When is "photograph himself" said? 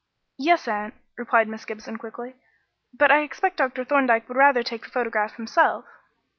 4.89-5.85